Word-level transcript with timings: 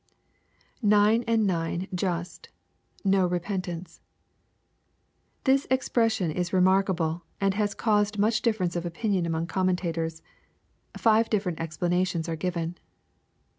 [Ninety 0.81 1.27
and 1.27 1.45
nine 1.45 1.87
just..,no 1.93 3.29
repentance^ 3.29 3.99
This 5.43 5.67
expression 5.69 6.31
is 6.31 6.51
remark 6.51 6.89
able, 6.89 7.21
and 7.39 7.53
has 7.53 7.75
caused 7.75 8.17
much 8.17 8.41
difference 8.41 8.75
of 8.75 8.83
opinion 8.83 9.27
among 9.27 9.45
commen 9.45 9.75
tators. 9.75 10.23
Five 10.97 11.29
different 11.29 11.59
explanations 11.59 12.27
are 12.27 12.35
given. 12.35 12.79